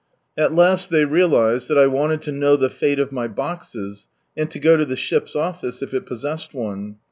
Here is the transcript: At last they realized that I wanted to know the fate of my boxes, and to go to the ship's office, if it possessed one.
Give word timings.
At 0.35 0.51
last 0.55 0.89
they 0.89 1.05
realized 1.05 1.67
that 1.67 1.77
I 1.77 1.85
wanted 1.85 2.23
to 2.23 2.31
know 2.31 2.55
the 2.55 2.71
fate 2.71 2.97
of 2.97 3.11
my 3.11 3.27
boxes, 3.27 4.07
and 4.35 4.49
to 4.49 4.57
go 4.59 4.75
to 4.75 4.83
the 4.83 4.95
ship's 4.95 5.35
office, 5.35 5.83
if 5.83 5.93
it 5.93 6.07
possessed 6.07 6.55
one. 6.55 6.95